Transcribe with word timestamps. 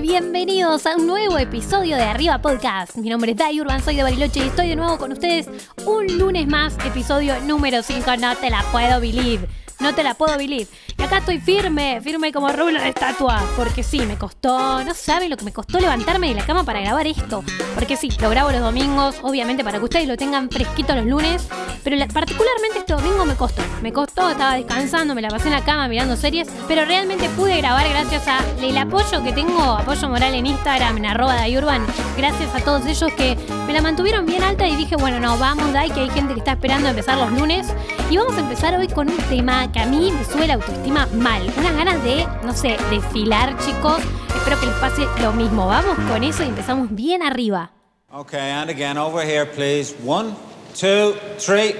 bienvenidos 0.00 0.86
a 0.86 0.96
un 0.96 1.06
nuevo 1.06 1.38
episodio 1.38 1.96
de 1.96 2.02
Arriba 2.02 2.40
Podcast. 2.40 2.96
Mi 2.96 3.08
nombre 3.08 3.32
es 3.32 3.36
Dai 3.36 3.60
Urban, 3.60 3.82
soy 3.82 3.96
de 3.96 4.02
Bariloche 4.02 4.40
y 4.40 4.48
estoy 4.48 4.68
de 4.68 4.76
nuevo 4.76 4.98
con 4.98 5.12
ustedes 5.12 5.48
un 5.84 6.18
lunes 6.18 6.46
más, 6.46 6.76
episodio 6.84 7.40
número 7.40 7.82
5, 7.82 8.16
no 8.18 8.36
te 8.36 8.50
la 8.50 8.62
puedo 8.70 9.00
believe. 9.00 9.48
No 9.80 9.94
te 9.94 10.02
la 10.02 10.14
puedo 10.14 10.36
believe. 10.36 10.66
Acá 11.08 11.18
estoy 11.20 11.38
firme, 11.40 12.02
firme 12.02 12.32
como 12.34 12.48
rublo 12.48 12.78
de 12.82 12.90
estatua. 12.90 13.40
Porque 13.56 13.82
sí, 13.82 14.00
me 14.00 14.18
costó, 14.18 14.84
no 14.84 14.92
saben 14.92 15.30
lo 15.30 15.38
que 15.38 15.44
me 15.46 15.54
costó 15.54 15.80
levantarme 15.80 16.28
de 16.28 16.34
la 16.34 16.44
cama 16.44 16.64
para 16.64 16.80
grabar 16.82 17.06
esto. 17.06 17.42
Porque 17.74 17.96
sí, 17.96 18.10
lo 18.20 18.28
grabo 18.28 18.50
los 18.50 18.60
domingos, 18.60 19.16
obviamente 19.22 19.64
para 19.64 19.78
que 19.78 19.84
ustedes 19.84 20.06
lo 20.06 20.18
tengan 20.18 20.50
fresquito 20.50 20.94
los 20.94 21.06
lunes. 21.06 21.48
Pero 21.82 21.96
la- 21.96 22.08
particularmente 22.08 22.80
este 22.80 22.92
domingo 22.92 23.24
me 23.24 23.36
costó. 23.36 23.62
Me 23.80 23.90
costó, 23.90 24.28
estaba 24.28 24.56
descansando, 24.56 25.14
me 25.14 25.22
la 25.22 25.30
pasé 25.30 25.46
en 25.48 25.54
la 25.54 25.64
cama 25.64 25.88
mirando 25.88 26.14
series. 26.14 26.46
Pero 26.68 26.84
realmente 26.84 27.26
pude 27.30 27.56
grabar 27.56 27.88
gracias 27.88 28.28
a 28.28 28.40
el 28.60 28.76
apoyo 28.76 29.22
que 29.24 29.32
tengo, 29.32 29.62
apoyo 29.62 30.10
moral 30.10 30.34
en 30.34 30.44
Instagram, 30.44 30.98
en 30.98 31.06
arroba 31.06 31.36
Dayurban. 31.36 31.86
Gracias 32.18 32.54
a 32.54 32.60
todos 32.60 32.84
ellos 32.84 33.10
que 33.16 33.34
me 33.66 33.72
la 33.72 33.80
mantuvieron 33.80 34.26
bien 34.26 34.42
alta 34.42 34.66
y 34.66 34.76
dije, 34.76 34.96
bueno, 34.96 35.18
no, 35.20 35.38
vamos, 35.38 35.72
Day, 35.72 35.90
que 35.90 36.00
hay 36.00 36.10
gente 36.10 36.34
que 36.34 36.40
está 36.40 36.52
esperando 36.52 36.88
empezar 36.90 37.16
los 37.16 37.32
lunes. 37.32 37.66
Y 38.10 38.18
vamos 38.18 38.36
a 38.36 38.40
empezar 38.40 38.74
hoy 38.78 38.88
con 38.88 39.08
un 39.08 39.16
tema 39.28 39.72
que 39.72 39.80
a 39.80 39.86
mí 39.86 40.12
me 40.12 40.24
sube 40.24 40.46
la 40.46 40.54
autoestima 40.54 40.97
mal. 41.06 41.42
Unas 41.56 41.76
ganas 41.76 42.02
de, 42.02 42.26
no 42.44 42.52
sé, 42.54 42.76
desfilar, 42.90 43.56
chicos. 43.58 44.02
Espero 44.34 44.60
que 44.60 44.66
les 44.66 44.74
pase 44.76 45.06
lo 45.22 45.32
mismo. 45.32 45.66
Vamos 45.66 45.98
con 46.10 46.24
eso 46.24 46.42
y 46.42 46.48
empezamos 46.48 46.88
bien 46.90 47.22
arriba. 47.22 47.70
Okay, 48.10 48.50
and 48.50 48.70
again, 48.70 48.96
over 48.96 49.22
here, 49.22 49.44
please. 49.44 49.94
One, 50.04 50.34
two, 50.74 51.14
three. 51.38 51.74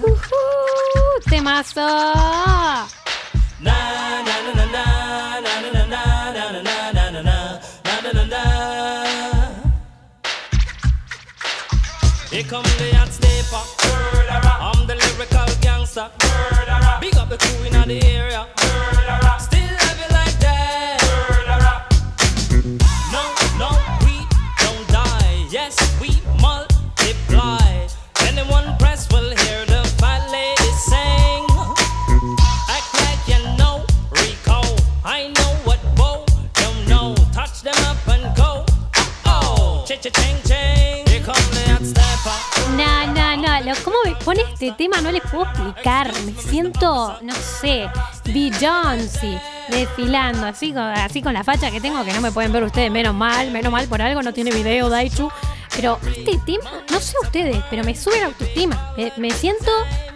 Uh, 0.00 1.20
temazo. 1.28 2.37
Come 12.48 12.62
the 12.62 12.96
hot 12.96 13.12
stepper. 13.12 13.62
I'm 14.58 14.86
the 14.86 14.94
lyrical 14.94 15.46
gangster. 15.60 16.08
Big 17.00 17.14
up 17.16 17.28
the 17.28 17.36
crew 17.36 17.66
in 17.66 17.88
the 17.88 18.02
area. 18.06 18.47
Pone 44.28 44.42
este 44.52 44.72
tema? 44.72 45.00
No 45.00 45.10
les 45.10 45.22
puedo 45.22 45.44
explicar. 45.44 46.12
Me 46.26 46.34
siento, 46.34 47.18
no 47.22 47.32
sé, 47.32 47.88
Beyoncé 48.26 49.40
desfilando, 49.70 50.46
así 50.46 50.70
con, 50.70 50.82
así 50.82 51.22
con 51.22 51.32
la 51.32 51.42
facha 51.42 51.70
que 51.70 51.80
tengo, 51.80 52.04
que 52.04 52.12
no 52.12 52.20
me 52.20 52.30
pueden 52.30 52.52
ver 52.52 52.62
ustedes. 52.62 52.90
Menos 52.90 53.14
mal, 53.14 53.50
menos 53.50 53.72
mal 53.72 53.88
por 53.88 54.02
algo, 54.02 54.20
no 54.20 54.34
tiene 54.34 54.50
video, 54.50 54.90
Daichu. 54.90 55.30
Pero 55.74 55.98
este 56.14 56.38
tema, 56.44 56.70
no 56.90 57.00
sé 57.00 57.14
ustedes, 57.22 57.56
pero 57.70 57.84
me 57.84 57.94
sube 57.94 58.20
la 58.20 58.26
autoestima. 58.26 58.92
Me, 58.98 59.14
me 59.16 59.30
siento 59.30 59.70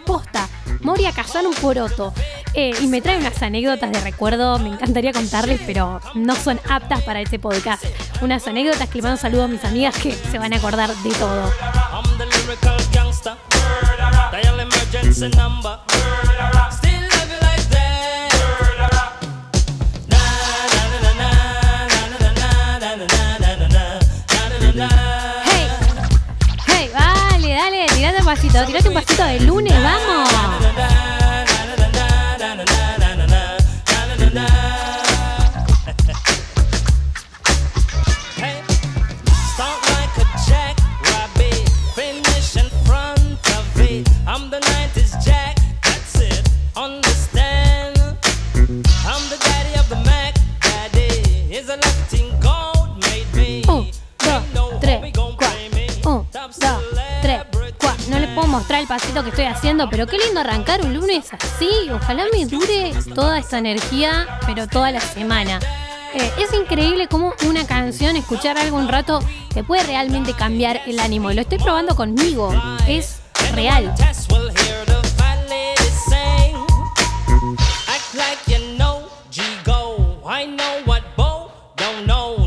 posta. 0.05 0.47
Moria 0.81 1.11
cazar 1.11 1.47
un 1.47 1.55
poroto. 1.55 2.13
Eh, 2.53 2.71
y 2.81 2.85
me 2.85 3.01
trae 3.01 3.17
unas 3.17 3.41
anécdotas 3.41 3.91
de 3.91 3.99
recuerdo, 4.01 4.59
me 4.59 4.69
encantaría 4.69 5.11
contarles, 5.11 5.59
pero 5.65 5.99
no 6.13 6.35
son 6.35 6.59
aptas 6.69 7.01
para 7.01 7.19
este 7.19 7.39
podcast. 7.39 7.83
Unas 8.21 8.47
anécdotas 8.47 8.87
que 8.89 8.99
le 8.99 9.01
mando 9.01 9.17
saludos 9.17 9.45
a 9.45 9.47
mis 9.47 9.65
amigas 9.65 9.97
que 9.97 10.11
se 10.11 10.37
van 10.37 10.53
a 10.53 10.57
acordar 10.57 10.95
de 10.95 11.09
todo. 11.13 11.51
Number. 14.93 15.79
¡Hey! 25.45 25.67
¡Hey! 26.67 26.89
Dale, 26.93 27.85
tirate 27.95 28.19
un 28.19 28.25
pasito, 28.25 28.65
tirate 28.65 28.87
un 28.89 28.93
pasito 28.93 29.23
de 29.25 29.39
lunes, 29.39 29.73
vamos. 29.81 30.12
Que 59.21 59.29
estoy 59.29 59.45
haciendo, 59.45 59.89
pero 59.89 60.07
qué 60.07 60.17
lindo 60.17 60.39
arrancar 60.39 60.81
un 60.81 60.93
lunes 60.93 61.27
así. 61.33 61.69
Ojalá 61.91 62.23
me 62.33 62.45
dure 62.45 62.93
toda 63.13 63.37
esta 63.37 63.59
energía, 63.59 64.39
pero 64.47 64.67
toda 64.67 64.91
la 64.91 65.01
semana. 65.01 65.59
Eh, 66.15 66.31
es 66.39 66.51
increíble 66.53 67.07
cómo 67.07 67.33
una 67.47 67.67
canción, 67.67 68.15
escuchar 68.15 68.57
algo 68.57 68.77
un 68.77 68.87
rato, 68.87 69.19
te 69.53 69.63
puede 69.63 69.83
realmente 69.83 70.33
cambiar 70.33 70.81
el 70.87 70.99
ánimo. 70.99 71.31
Lo 71.31 71.41
estoy 71.41 71.59
probando 71.59 71.95
conmigo. 71.95 72.51
Es 72.87 73.21
real. 73.53 73.93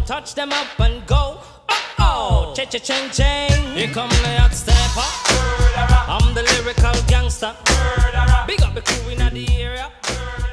Touch 0.06 0.34
them 0.34 0.52
up 0.52 0.66
and 0.78 1.04
go. 1.06 1.40
Oh, 1.98 2.52
cha 2.54 2.64
cha 2.64 2.78
ching 2.78 3.10
ching. 3.10 3.74
Here 3.74 3.92
come 3.92 4.08
the 4.08 4.38
hot 4.38 4.75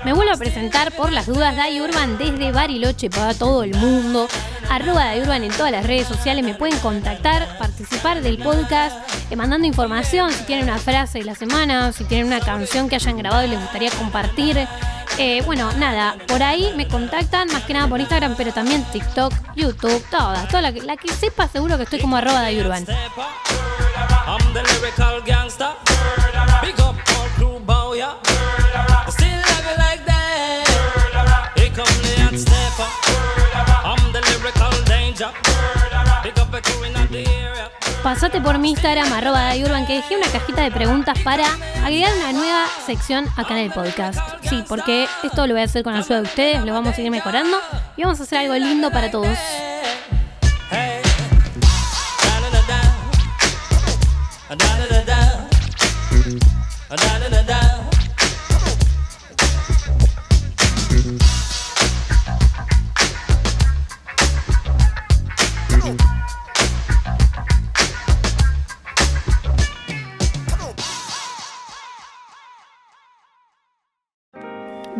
Me 0.05 0.11
vuelvo 0.11 0.33
a 0.33 0.37
presentar 0.37 0.91
por 0.91 1.13
las 1.13 1.27
dudas 1.27 1.55
Dai 1.55 1.79
Urban 1.79 2.17
desde 2.17 2.51
Bariloche 2.51 3.09
para 3.09 3.33
todo 3.33 3.63
el 3.63 3.73
mundo. 3.75 4.27
Arroba 4.69 5.05
Dai 5.05 5.21
Urban 5.21 5.43
en 5.43 5.51
todas 5.51 5.71
las 5.71 5.87
redes 5.87 6.07
sociales. 6.07 6.43
Me 6.43 6.55
pueden 6.55 6.77
contactar, 6.79 7.57
participar 7.57 8.21
del 8.21 8.37
podcast, 8.37 8.97
eh, 9.31 9.35
mandando 9.37 9.65
información. 9.65 10.31
Si 10.31 10.43
tienen 10.43 10.65
una 10.65 10.77
frase 10.77 11.19
de 11.19 11.25
la 11.25 11.35
semana, 11.35 11.93
si 11.93 12.03
tienen 12.03 12.27
una 12.27 12.41
canción 12.41 12.89
que 12.89 12.95
hayan 12.95 13.17
grabado 13.17 13.45
y 13.45 13.49
les 13.49 13.59
gustaría 13.59 13.91
compartir. 13.91 14.67
Eh, 15.17 15.41
bueno, 15.45 15.71
nada, 15.73 16.17
por 16.27 16.41
ahí 16.41 16.73
me 16.75 16.87
contactan, 16.87 17.47
más 17.53 17.63
que 17.63 17.73
nada 17.73 17.87
por 17.87 17.99
Instagram, 17.99 18.35
pero 18.35 18.51
también 18.51 18.83
TikTok, 18.91 19.31
YouTube, 19.55 20.03
todas. 20.09 20.47
Toda 20.47 20.63
la 20.63 20.73
que, 20.73 20.81
la 20.81 20.97
que 20.97 21.13
sepa, 21.13 21.47
seguro 21.47 21.77
que 21.77 21.83
estoy 21.83 21.99
como 21.99 22.17
arroba 22.17 22.41
Dai 22.41 22.59
Urban. 22.59 22.85
Pasate 38.03 38.41
por 38.41 38.59
mi 38.59 38.71
Instagram, 38.71 39.13
arroba 39.13 39.43
Dayurban, 39.43 39.87
que 39.87 39.93
dejé 39.93 40.17
una 40.17 40.27
cajita 40.27 40.61
de 40.61 40.71
preguntas 40.71 41.17
para 41.19 41.45
agregar 41.85 42.11
una 42.17 42.33
nueva 42.33 42.65
sección 42.85 43.25
acá 43.37 43.57
en 43.57 43.65
el 43.65 43.71
podcast. 43.71 44.19
Sí, 44.41 44.61
porque 44.67 45.07
esto 45.23 45.47
lo 45.47 45.53
voy 45.53 45.61
a 45.61 45.65
hacer 45.65 45.83
con 45.83 45.93
la 45.93 45.99
ayuda 45.99 46.17
de 46.17 46.23
ustedes, 46.23 46.65
lo 46.65 46.73
vamos 46.73 46.97
a 46.97 47.01
ir 47.01 47.09
mejorando 47.09 47.57
y 47.95 48.03
vamos 48.03 48.19
a 48.19 48.23
hacer 48.23 48.39
algo 48.39 48.55
lindo 48.55 48.91
para 48.91 49.09
todos. 49.09 49.37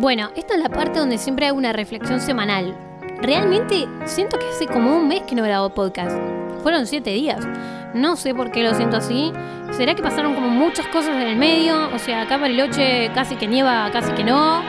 Bueno, 0.04 0.28
esta 0.36 0.52
es 0.52 0.60
la 0.60 0.68
parte 0.68 0.98
donde 0.98 1.16
siempre 1.16 1.46
hago 1.46 1.56
una 1.56 1.72
reflexión 1.72 2.20
semanal. 2.20 2.76
Realmente 3.22 3.88
siento 4.04 4.38
que 4.38 4.46
hace 4.50 4.66
como 4.66 4.98
un 4.98 5.08
mes 5.08 5.22
que 5.22 5.34
no 5.34 5.42
grabo 5.42 5.70
podcast. 5.70 6.14
Fueron 6.62 6.86
siete 6.86 7.08
días. 7.08 7.42
No 7.94 8.14
sé 8.16 8.34
por 8.34 8.50
qué 8.50 8.62
lo 8.62 8.74
siento 8.74 8.98
así. 8.98 9.32
¿Será 9.70 9.94
que 9.94 10.02
pasaron 10.02 10.34
como 10.34 10.50
muchas 10.50 10.86
cosas 10.88 11.16
en 11.16 11.22
el 11.22 11.36
medio? 11.36 11.88
O 11.94 11.98
sea, 11.98 12.20
acá 12.20 12.36
Bariloche 12.36 13.12
casi 13.14 13.36
que 13.36 13.46
nieva, 13.46 13.88
casi 13.94 14.12
que 14.12 14.24
no. 14.24 14.60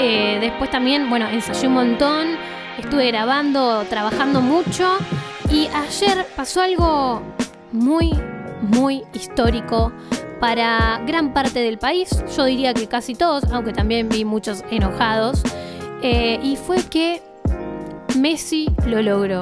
Eh, 0.00 0.38
después 0.40 0.68
también, 0.68 1.08
bueno, 1.08 1.28
ensayé 1.28 1.68
un 1.68 1.74
montón. 1.74 2.36
Estuve 2.76 3.06
grabando, 3.06 3.84
trabajando 3.84 4.40
mucho. 4.40 4.96
Y 5.48 5.68
ayer 5.68 6.26
pasó 6.34 6.60
algo 6.60 7.22
muy, 7.70 8.10
muy 8.62 9.04
histórico 9.12 9.92
para 10.42 11.00
gran 11.06 11.32
parte 11.32 11.60
del 11.60 11.78
país. 11.78 12.10
Yo 12.36 12.46
diría 12.46 12.74
que 12.74 12.88
casi 12.88 13.14
todos, 13.14 13.44
aunque 13.52 13.72
también 13.72 14.08
vi 14.08 14.24
muchos 14.24 14.64
enojados. 14.72 15.40
Eh, 16.02 16.40
y 16.42 16.56
fue 16.56 16.82
que 16.82 17.22
Messi 18.18 18.68
lo 18.84 19.00
logró. 19.02 19.40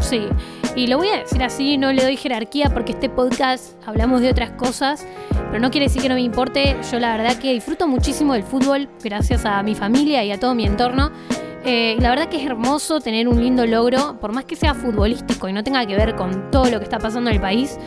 Sí. 0.00 0.28
Y 0.76 0.86
lo 0.86 0.98
voy 0.98 1.08
a 1.08 1.20
decir 1.20 1.42
así, 1.42 1.78
no 1.78 1.94
le 1.94 2.02
doy 2.02 2.18
jerarquía 2.18 2.68
porque 2.68 2.92
este 2.92 3.08
podcast 3.08 3.72
hablamos 3.86 4.20
de 4.20 4.30
otras 4.30 4.50
cosas, 4.50 5.06
pero 5.30 5.60
no 5.60 5.70
quiere 5.70 5.86
decir 5.86 6.02
que 6.02 6.10
no 6.10 6.14
me 6.14 6.20
importe. 6.20 6.76
Yo 6.92 7.00
la 7.00 7.16
verdad 7.16 7.38
que 7.38 7.54
disfruto 7.54 7.88
muchísimo 7.88 8.34
del 8.34 8.42
fútbol 8.42 8.86
gracias 9.02 9.46
a 9.46 9.62
mi 9.62 9.74
familia 9.74 10.22
y 10.24 10.30
a 10.30 10.38
todo 10.38 10.54
mi 10.54 10.66
entorno. 10.66 11.10
Eh, 11.64 11.96
la 12.00 12.10
verdad 12.10 12.28
que 12.28 12.36
es 12.36 12.44
hermoso 12.44 13.00
tener 13.00 13.28
un 13.28 13.42
lindo 13.42 13.64
logro, 13.64 14.20
por 14.20 14.32
más 14.32 14.44
que 14.44 14.56
sea 14.56 14.74
futbolístico 14.74 15.48
y 15.48 15.54
no 15.54 15.64
tenga 15.64 15.86
que 15.86 15.96
ver 15.96 16.16
con 16.16 16.50
todo 16.50 16.66
lo 16.66 16.80
que 16.80 16.84
está 16.84 16.98
pasando 16.98 17.30
en 17.30 17.36
el 17.36 17.42
país. 17.42 17.78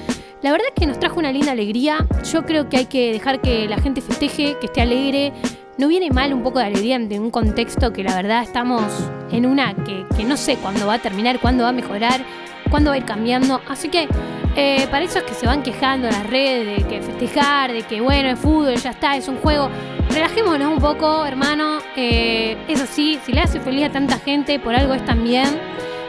La 0.42 0.52
verdad 0.52 0.66
que 0.76 0.86
nos 0.86 1.00
trajo 1.00 1.20
una 1.20 1.32
linda 1.32 1.52
alegría. 1.52 2.06
Yo 2.32 2.46
creo 2.46 2.70
que 2.70 2.78
hay 2.78 2.86
que 2.86 3.14
dejar 3.14 3.42
que 3.42 3.68
la 3.68 3.78
gente 3.78 4.02
festeje, 4.02 4.58
que 4.60 4.66
esté 4.66 4.82
alegre. 4.82 5.34
No 5.78 5.88
viene 5.88 6.10
mal 6.10 6.34
un 6.34 6.44
poco 6.44 6.60
de 6.60 6.66
alegría 6.66 6.96
en 6.96 7.22
un 7.22 7.32
contexto 7.32 7.94
que 7.94 8.04
la 8.04 8.16
verdad 8.16 8.44
estamos 8.44 8.84
en 9.32 9.46
una 9.46 9.74
que, 9.74 10.06
que 10.16 10.24
no 10.24 10.38
sé 10.38 10.58
cuándo 10.58 10.88
va 10.88 10.96
a 10.96 11.00
terminar, 11.00 11.40
cuándo 11.40 11.64
va 11.64 11.70
a 11.70 11.74
mejorar 11.74 12.22
cuándo 12.72 12.90
va 12.90 12.96
a 12.96 12.98
ir 12.98 13.06
cambiando. 13.06 13.62
Así 13.68 13.90
que 13.90 14.08
eh, 14.56 14.88
para 14.90 15.04
esos 15.06 15.22
que 15.24 15.34
se 15.34 15.46
van 15.46 15.62
quejando 15.62 16.08
en 16.08 16.14
las 16.14 16.28
redes 16.28 16.78
de 16.78 16.88
que 16.88 17.02
festejar, 17.02 17.72
de 17.72 17.84
que 17.84 18.02
bueno, 18.02 18.30
es 18.30 18.40
fútbol, 18.40 18.76
ya 18.76 18.92
está, 18.92 19.16
es 19.16 19.28
un 19.28 19.38
juego, 19.38 19.70
relajémonos 20.10 20.74
un 20.74 20.80
poco, 20.80 21.26
hermano. 21.26 21.80
Eh, 21.96 22.58
es 22.68 22.82
así, 22.82 23.20
si 23.24 23.34
le 23.34 23.42
hace 23.42 23.60
feliz 23.60 23.86
a 23.86 23.92
tanta 23.92 24.18
gente, 24.18 24.58
por 24.58 24.74
algo 24.74 24.96
es 24.96 25.06
también. 25.06 25.46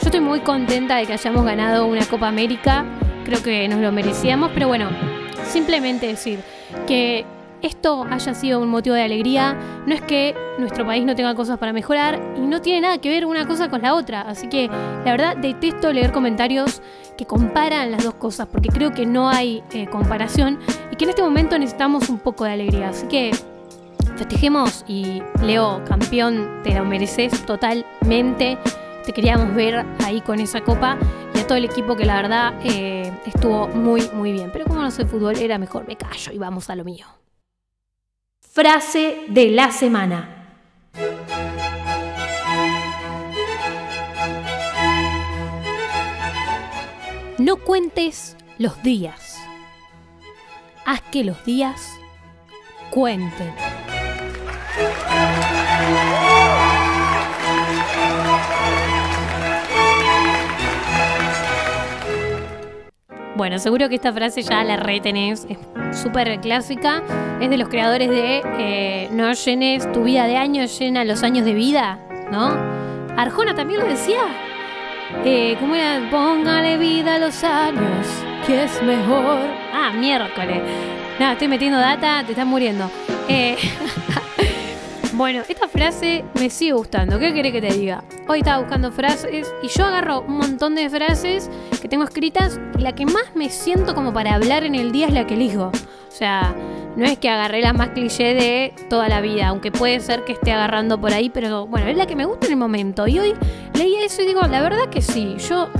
Yo 0.00 0.06
estoy 0.06 0.20
muy 0.20 0.40
contenta 0.40 0.96
de 0.96 1.06
que 1.06 1.12
hayamos 1.12 1.44
ganado 1.44 1.86
una 1.86 2.04
Copa 2.06 2.28
América, 2.28 2.84
creo 3.32 3.42
que 3.42 3.68
nos 3.68 3.80
lo 3.80 3.92
merecíamos, 3.92 4.50
pero 4.52 4.68
bueno, 4.68 4.90
simplemente 5.46 6.06
decir 6.06 6.40
que 6.86 7.24
esto 7.62 8.04
haya 8.10 8.34
sido 8.34 8.60
un 8.60 8.68
motivo 8.68 8.94
de 8.94 9.02
alegría. 9.02 9.56
No 9.86 9.94
es 9.94 10.02
que 10.02 10.34
nuestro 10.58 10.84
país 10.84 11.04
no 11.06 11.14
tenga 11.14 11.34
cosas 11.34 11.58
para 11.58 11.72
mejorar 11.72 12.20
y 12.36 12.40
no 12.40 12.60
tiene 12.60 12.82
nada 12.82 12.98
que 12.98 13.08
ver 13.08 13.24
una 13.24 13.46
cosa 13.46 13.70
con 13.70 13.80
la 13.80 13.94
otra. 13.94 14.20
Así 14.20 14.48
que 14.48 14.68
la 14.68 15.12
verdad 15.12 15.36
detesto 15.36 15.92
leer 15.92 16.12
comentarios 16.12 16.82
que 17.16 17.24
comparan 17.24 17.90
las 17.90 18.04
dos 18.04 18.14
cosas 18.14 18.48
porque 18.48 18.68
creo 18.68 18.92
que 18.92 19.06
no 19.06 19.30
hay 19.30 19.62
eh, 19.72 19.86
comparación 19.86 20.58
y 20.90 20.96
que 20.96 21.04
en 21.04 21.10
este 21.10 21.22
momento 21.22 21.58
necesitamos 21.58 22.10
un 22.10 22.18
poco 22.18 22.44
de 22.44 22.52
alegría. 22.52 22.90
Así 22.90 23.06
que 23.06 23.30
festejemos 24.16 24.84
y 24.86 25.22
Leo, 25.42 25.82
campeón, 25.86 26.60
te 26.64 26.74
lo 26.74 26.84
mereces 26.84 27.46
totalmente. 27.46 28.58
Te 29.06 29.12
queríamos 29.12 29.54
ver 29.54 29.86
ahí 30.04 30.20
con 30.20 30.38
esa 30.38 30.60
copa 30.60 30.98
el 31.54 31.64
equipo 31.64 31.96
que 31.96 32.04
la 32.04 32.16
verdad 32.16 32.54
eh, 32.64 33.12
estuvo 33.26 33.68
muy, 33.68 34.08
muy 34.12 34.32
bien. 34.32 34.50
Pero 34.52 34.64
como 34.64 34.82
no 34.82 34.90
soy 34.90 35.04
fútbol, 35.04 35.36
era 35.36 35.58
mejor 35.58 35.86
me 35.86 35.96
callo 35.96 36.32
y 36.32 36.38
vamos 36.38 36.70
a 36.70 36.76
lo 36.76 36.84
mío. 36.84 37.06
Frase 38.40 39.24
de 39.28 39.50
la 39.50 39.70
semana. 39.70 40.38
No 47.38 47.56
cuentes 47.56 48.36
los 48.58 48.82
días. 48.82 49.38
Haz 50.84 51.00
que 51.10 51.24
los 51.24 51.44
días 51.44 51.98
cuenten. 52.90 53.71
Bueno, 63.34 63.58
seguro 63.58 63.88
que 63.88 63.94
esta 63.94 64.12
frase 64.12 64.42
ya 64.42 64.62
la 64.62 64.76
retenés, 64.76 65.46
es 65.48 65.58
súper 65.98 66.38
clásica, 66.40 67.02
es 67.40 67.48
de 67.48 67.56
los 67.56 67.68
creadores 67.68 68.10
de 68.10 68.42
eh, 68.58 69.08
No 69.12 69.32
llenes 69.32 69.90
tu 69.92 70.04
vida 70.04 70.26
de 70.26 70.36
años, 70.36 70.78
llena 70.78 71.04
los 71.04 71.22
años 71.22 71.46
de 71.46 71.54
vida, 71.54 71.98
¿no? 72.30 72.50
Arjona 73.16 73.54
también 73.54 73.80
lo 73.80 73.86
decía. 73.86 74.20
Eh, 75.24 75.56
¿Cómo 75.60 75.74
era? 75.74 76.10
Póngale 76.10 76.76
vida 76.76 77.14
a 77.14 77.18
los 77.18 77.42
años, 77.42 78.06
que 78.46 78.64
es 78.64 78.82
mejor. 78.82 79.38
Ah, 79.72 79.92
miércoles. 79.94 80.60
Nada, 81.18 81.32
estoy 81.32 81.48
metiendo 81.48 81.78
data, 81.78 82.22
te 82.24 82.32
estás 82.32 82.46
muriendo. 82.46 82.90
Eh, 83.28 83.56
Bueno, 85.14 85.42
esta 85.46 85.68
frase 85.68 86.24
me 86.34 86.48
sigue 86.48 86.72
gustando. 86.72 87.18
¿Qué 87.18 87.34
querés 87.34 87.52
que 87.52 87.60
te 87.60 87.74
diga? 87.74 88.02
Hoy 88.28 88.38
estaba 88.38 88.60
buscando 88.60 88.90
frases 88.90 89.52
y 89.62 89.68
yo 89.68 89.84
agarro 89.84 90.22
un 90.22 90.38
montón 90.38 90.74
de 90.74 90.88
frases 90.88 91.50
que 91.82 91.88
tengo 91.88 92.04
escritas 92.04 92.60
la 92.78 92.92
que 92.92 93.04
más 93.04 93.34
me 93.34 93.50
siento 93.50 93.96
como 93.96 94.12
para 94.12 94.36
hablar 94.36 94.62
en 94.62 94.76
el 94.76 94.92
día 94.92 95.08
es 95.08 95.12
la 95.12 95.26
que 95.26 95.34
elijo. 95.34 95.72
O 95.72 96.10
sea, 96.14 96.54
no 96.94 97.04
es 97.04 97.18
que 97.18 97.28
agarré 97.28 97.60
la 97.60 97.72
más 97.72 97.88
cliché 97.88 98.34
de 98.34 98.72
toda 98.88 99.08
la 99.08 99.20
vida, 99.20 99.48
aunque 99.48 99.72
puede 99.72 99.98
ser 99.98 100.24
que 100.24 100.30
esté 100.30 100.52
agarrando 100.52 101.00
por 101.00 101.12
ahí, 101.12 101.28
pero 101.28 101.66
bueno, 101.66 101.88
es 101.88 101.96
la 101.96 102.06
que 102.06 102.14
me 102.14 102.24
gusta 102.24 102.46
en 102.46 102.52
el 102.52 102.58
momento. 102.58 103.08
Y 103.08 103.18
hoy 103.18 103.34
leí 103.74 103.96
eso 103.96 104.22
y 104.22 104.26
digo, 104.26 104.42
la 104.42 104.62
verdad 104.62 104.90
que 104.92 105.02
sí, 105.02 105.34
yo 105.48 105.70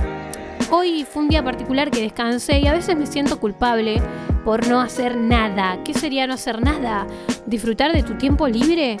hoy 0.71 1.05
fue 1.09 1.23
un 1.23 1.29
día 1.29 1.41
particular 1.41 1.89
que 1.89 2.01
descansé 2.01 2.59
y 2.59 2.67
a 2.67 2.73
veces 2.73 2.97
me 2.97 3.05
siento 3.05 3.39
culpable 3.39 4.01
por 4.43 4.67
no 4.67 4.81
hacer 4.81 5.15
nada. 5.15 5.79
¿Qué 5.85 5.93
sería 5.93 6.27
no 6.27 6.33
hacer 6.33 6.61
nada? 6.61 7.07
¿Disfrutar 7.45 7.93
de 7.93 8.03
tu 8.03 8.15
tiempo 8.15 8.45
libre? 8.49 8.97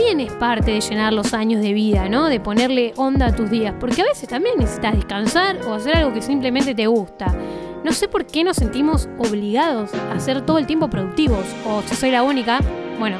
También 0.00 0.20
es 0.26 0.32
parte 0.32 0.70
de 0.70 0.80
llenar 0.80 1.12
los 1.12 1.34
años 1.34 1.60
de 1.60 1.74
vida, 1.74 2.08
¿no? 2.08 2.30
De 2.30 2.40
ponerle 2.40 2.94
onda 2.96 3.26
a 3.26 3.36
tus 3.36 3.50
días, 3.50 3.74
porque 3.78 4.00
a 4.00 4.06
veces 4.06 4.30
también 4.30 4.54
necesitas 4.58 4.94
descansar 4.94 5.60
o 5.66 5.74
hacer 5.74 5.94
algo 5.94 6.14
que 6.14 6.22
simplemente 6.22 6.74
te 6.74 6.86
gusta. 6.86 7.36
No 7.84 7.92
sé 7.92 8.08
por 8.08 8.24
qué 8.24 8.42
nos 8.42 8.56
sentimos 8.56 9.10
obligados 9.18 9.90
a 9.92 10.18
ser 10.18 10.40
todo 10.46 10.56
el 10.56 10.66
tiempo 10.66 10.88
productivos, 10.88 11.44
o 11.66 11.82
si 11.82 11.94
soy 11.96 12.12
la 12.12 12.22
única, 12.22 12.60
bueno, 12.98 13.18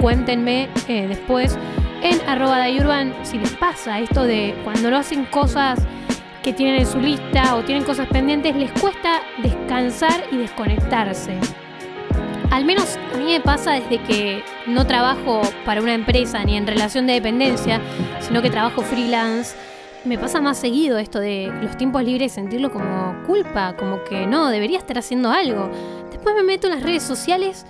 cuéntenme 0.00 0.68
eh, 0.88 1.06
después 1.06 1.56
en 2.02 2.20
arroba 2.28 2.68
Urban 2.68 3.14
si 3.22 3.38
les 3.38 3.52
pasa 3.52 4.00
esto 4.00 4.24
de 4.24 4.56
cuando 4.64 4.90
no 4.90 4.96
hacen 4.96 5.24
cosas 5.26 5.78
que 6.42 6.52
tienen 6.52 6.80
en 6.80 6.86
su 6.86 6.98
lista 6.98 7.54
o 7.54 7.62
tienen 7.62 7.84
cosas 7.84 8.08
pendientes, 8.08 8.56
les 8.56 8.72
cuesta 8.72 9.20
descansar 9.40 10.24
y 10.32 10.38
desconectarse. 10.38 11.38
Al 12.50 12.64
menos 12.64 12.98
a 13.14 13.16
mí 13.18 13.24
me 13.24 13.40
pasa 13.40 13.72
desde 13.72 14.02
que 14.02 14.42
no 14.66 14.86
trabajo 14.86 15.42
para 15.66 15.82
una 15.82 15.94
empresa 15.94 16.42
ni 16.44 16.56
en 16.56 16.66
relación 16.66 17.06
de 17.06 17.12
dependencia, 17.12 17.80
sino 18.20 18.40
que 18.40 18.48
trabajo 18.48 18.82
freelance. 18.82 19.54
Me 20.04 20.16
pasa 20.16 20.40
más 20.40 20.56
seguido 20.56 20.96
esto 20.98 21.20
de 21.20 21.52
los 21.60 21.76
tiempos 21.76 22.02
libres 22.02 22.32
sentirlo 22.32 22.72
como 22.72 23.14
culpa, 23.26 23.76
como 23.76 24.02
que 24.04 24.26
no, 24.26 24.48
debería 24.48 24.78
estar 24.78 24.96
haciendo 24.96 25.30
algo. 25.30 25.70
Después 26.10 26.34
me 26.34 26.42
meto 26.42 26.68
en 26.68 26.74
las 26.74 26.82
redes 26.82 27.02
sociales 27.02 27.66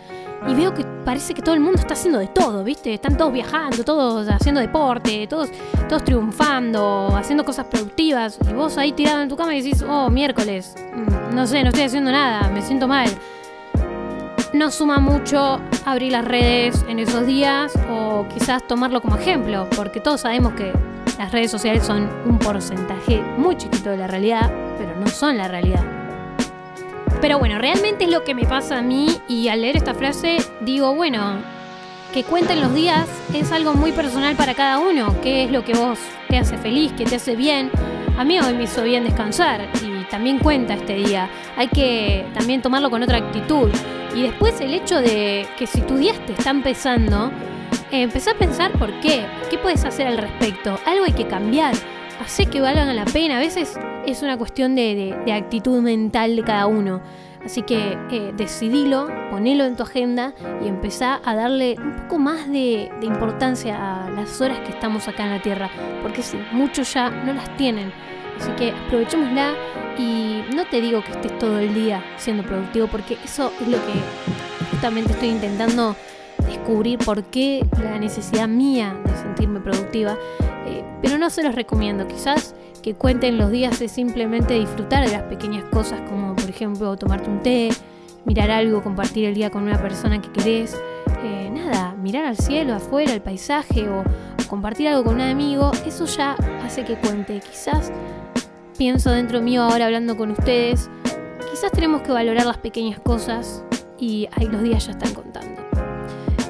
y 0.46 0.54
veo 0.54 0.72
que 0.72 0.84
parece 1.04 1.34
que 1.34 1.42
todo 1.42 1.56
el 1.56 1.60
mundo 1.60 1.80
está 1.80 1.94
haciendo 1.94 2.20
de 2.20 2.28
todo, 2.28 2.62
¿viste? 2.62 2.94
Están 2.94 3.16
todos 3.16 3.32
viajando, 3.32 3.82
todos 3.82 4.28
haciendo 4.28 4.60
deporte, 4.60 5.26
todos, 5.26 5.50
todos 5.88 6.04
triunfando, 6.04 7.08
haciendo 7.16 7.44
cosas 7.44 7.66
productivas. 7.66 8.38
Y 8.48 8.52
vos 8.52 8.78
ahí 8.78 8.92
tirado 8.92 9.22
en 9.22 9.28
tu 9.28 9.36
cama 9.36 9.56
y 9.56 9.60
decís, 9.60 9.82
oh, 9.82 10.08
miércoles, 10.08 10.76
mm, 10.94 11.34
no 11.34 11.46
sé, 11.48 11.62
no 11.64 11.70
estoy 11.70 11.84
haciendo 11.84 12.12
nada, 12.12 12.48
me 12.50 12.62
siento 12.62 12.86
mal 12.86 13.10
no 14.52 14.70
suma 14.70 14.98
mucho 14.98 15.60
abrir 15.84 16.12
las 16.12 16.24
redes 16.24 16.84
en 16.88 16.98
esos 16.98 17.26
días 17.26 17.72
o 17.90 18.26
quizás 18.32 18.66
tomarlo 18.66 19.00
como 19.00 19.16
ejemplo, 19.16 19.68
porque 19.76 20.00
todos 20.00 20.22
sabemos 20.22 20.54
que 20.54 20.72
las 21.18 21.32
redes 21.32 21.50
sociales 21.50 21.84
son 21.84 22.08
un 22.24 22.38
porcentaje 22.38 23.20
muy 23.36 23.56
chiquito 23.56 23.90
de 23.90 23.96
la 23.96 24.06
realidad, 24.06 24.50
pero 24.78 24.94
no 24.96 25.08
son 25.08 25.36
la 25.36 25.48
realidad. 25.48 25.84
Pero 27.20 27.38
bueno, 27.38 27.58
realmente 27.58 28.04
es 28.04 28.10
lo 28.10 28.22
que 28.22 28.34
me 28.34 28.44
pasa 28.44 28.78
a 28.78 28.82
mí 28.82 29.20
y 29.26 29.48
al 29.48 29.62
leer 29.62 29.76
esta 29.76 29.94
frase 29.94 30.38
digo, 30.60 30.94
bueno, 30.94 31.38
que 32.14 32.24
cuenten 32.24 32.60
los 32.60 32.72
días 32.74 33.08
es 33.34 33.52
algo 33.52 33.74
muy 33.74 33.92
personal 33.92 34.36
para 34.36 34.54
cada 34.54 34.78
uno, 34.78 35.14
qué 35.22 35.44
es 35.44 35.50
lo 35.50 35.64
que 35.64 35.74
vos 35.74 35.98
te 36.28 36.38
hace 36.38 36.56
feliz, 36.56 36.92
que 36.92 37.04
te 37.04 37.16
hace 37.16 37.36
bien. 37.36 37.70
A 38.18 38.24
mí 38.24 38.36
hoy 38.40 38.52
me 38.52 38.64
hizo 38.64 38.82
bien 38.82 39.04
descansar 39.04 39.60
y 39.80 40.02
también 40.10 40.40
cuenta 40.40 40.74
este 40.74 40.94
día. 40.94 41.30
Hay 41.56 41.68
que 41.68 42.26
también 42.34 42.60
tomarlo 42.60 42.90
con 42.90 43.00
otra 43.00 43.18
actitud. 43.18 43.70
Y 44.12 44.22
después 44.22 44.60
el 44.60 44.74
hecho 44.74 45.00
de 45.00 45.46
que 45.56 45.68
si 45.68 45.82
tu 45.82 45.96
día 45.96 46.14
te 46.26 46.32
está 46.32 46.50
empezando, 46.50 47.30
eh, 47.92 48.02
empezá 48.02 48.32
a 48.32 48.34
pensar 48.34 48.72
por 48.72 48.90
qué, 48.98 49.24
qué 49.48 49.56
puedes 49.56 49.84
hacer 49.84 50.08
al 50.08 50.18
respecto. 50.18 50.80
Algo 50.84 51.04
hay 51.04 51.12
que 51.12 51.28
cambiar. 51.28 51.76
Hace 52.20 52.46
que 52.46 52.60
valgan 52.60 52.94
la 52.96 53.04
pena. 53.04 53.36
A 53.36 53.38
veces 53.38 53.78
es 54.04 54.22
una 54.22 54.36
cuestión 54.36 54.74
de, 54.74 55.16
de 55.24 55.32
actitud 55.32 55.80
mental 55.80 56.34
de 56.34 56.42
cada 56.42 56.66
uno. 56.66 57.00
Así 57.48 57.62
que 57.62 57.96
eh, 58.10 58.34
decidilo, 58.36 59.08
ponelo 59.30 59.64
en 59.64 59.74
tu 59.74 59.82
agenda 59.82 60.34
y 60.62 60.68
empezá 60.68 61.18
a 61.24 61.34
darle 61.34 61.76
un 61.78 61.96
poco 61.96 62.18
más 62.18 62.46
de, 62.46 62.90
importancia 63.00 64.04
a 64.04 64.10
las 64.10 64.38
horas 64.42 64.58
que 64.60 64.68
estamos 64.68 65.08
acá 65.08 65.24
en 65.24 65.30
la 65.30 65.40
Tierra. 65.40 65.70
Porque 66.02 66.22
sí, 66.22 66.36
muchos 66.52 66.92
ya 66.92 67.08
no 67.08 67.32
las 67.32 67.56
tienen. 67.56 67.90
Así 68.38 68.50
que 68.50 68.72
aprovechémosla 68.72 69.54
y 69.96 70.44
no 70.54 70.66
te 70.66 70.82
digo 70.82 71.02
que 71.02 71.12
estés 71.12 71.38
todo 71.38 71.58
el 71.58 71.72
día 71.72 72.04
siendo 72.18 72.42
productivo 72.42 72.86
porque 72.86 73.16
eso 73.24 73.50
es 73.62 73.66
lo 73.66 73.78
que 73.78 73.94
justamente 74.70 75.12
estoy 75.12 75.30
intentando 75.30 75.96
descubrir 76.46 76.98
por 76.98 77.24
qué 77.24 77.66
la 77.82 77.98
necesidad 77.98 78.46
mía 78.46 78.94
de 79.06 79.16
sentirme 79.16 79.60
productiva. 79.60 80.18
Eh, 80.66 80.84
pero 81.00 81.16
no 81.16 81.30
se 81.30 81.42
los 81.42 81.54
recomiendo. 81.54 82.06
Quizás 82.06 82.54
que 82.82 82.94
cuenten 82.94 83.38
los 83.38 83.50
días 83.50 83.80
es 83.80 83.92
simplemente 83.92 84.54
disfrutar 84.54 85.04
de 85.04 85.12
las 85.12 85.22
pequeñas 85.24 85.64
cosas 85.64 86.00
como 86.08 86.34
por 86.34 86.48
ejemplo 86.48 86.96
tomarte 86.96 87.28
un 87.28 87.42
té, 87.42 87.70
mirar 88.24 88.50
algo, 88.50 88.82
compartir 88.82 89.24
el 89.24 89.34
día 89.34 89.50
con 89.50 89.62
una 89.62 89.80
persona 89.80 90.20
que 90.20 90.30
querés. 90.30 90.76
Eh, 91.22 91.50
nada, 91.52 91.94
mirar 91.94 92.24
al 92.26 92.36
cielo, 92.36 92.74
afuera, 92.74 93.12
el 93.12 93.22
paisaje 93.22 93.88
o, 93.88 94.00
o 94.00 94.48
compartir 94.48 94.88
algo 94.88 95.04
con 95.04 95.16
un 95.16 95.22
amigo, 95.22 95.72
eso 95.86 96.04
ya 96.06 96.32
hace 96.62 96.84
que 96.84 96.94
cuente. 96.96 97.40
Quizás 97.40 97.90
pienso 98.76 99.10
dentro 99.10 99.40
mío 99.40 99.62
ahora 99.62 99.86
hablando 99.86 100.16
con 100.16 100.30
ustedes, 100.30 100.88
quizás 101.50 101.72
tenemos 101.72 102.02
que 102.02 102.12
valorar 102.12 102.46
las 102.46 102.58
pequeñas 102.58 103.00
cosas 103.00 103.64
y 103.98 104.28
ahí 104.36 104.46
los 104.46 104.62
días 104.62 104.86
ya 104.86 104.92
están 104.92 105.12
contando. 105.12 105.57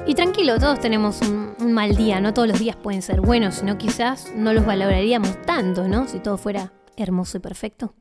Y 0.09 0.15
tranquilo, 0.15 0.57
todos 0.57 0.79
tenemos 0.79 1.21
un, 1.21 1.71
mal 1.71 1.95
día, 1.95 2.19
no 2.19 2.33
todos 2.33 2.47
los 2.47 2.57
días 2.57 2.75
pueden 2.75 3.03
ser 3.03 3.21
buenos, 3.21 3.57
sino 3.57 3.77
quizás 3.77 4.33
no 4.35 4.53
los 4.53 4.65
valoraríamos 4.65 5.39
tanto, 5.43 5.87
¿no? 5.87 6.07
Si 6.07 6.17
todo 6.17 6.39
fuera 6.39 6.73
hermoso 6.97 7.37
y 7.37 7.41
perfecto. 7.41 7.93